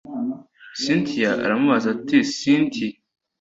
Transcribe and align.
cyntia 0.81 1.31
aramubaza 1.45 1.87
ati 1.95 2.17
cynti 2.37 2.85